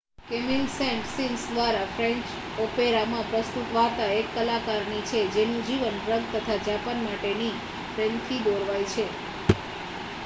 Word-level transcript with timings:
Camille 0.27 0.61
Saint Saens 0.69 1.41
દ્વારા 1.49 1.89
French 1.91 2.25
ઓપેરામાં 2.59 3.27
પ્રસ્તુત 3.27 3.69
વાર્તા 3.71 4.09
એક 4.15 4.33
કલાકારની 4.33 5.03
છે 5.05 5.19
જેનું 5.33 5.61
જીવન 5.67 5.95
ડ્રગ 5.99 6.23
તથા 6.33 6.59
જાપાન 6.63 6.99
માટેના 7.03 7.55
પ્રેમથી 7.93 8.43
દોરવાય 8.43 8.91
છે 8.91 9.05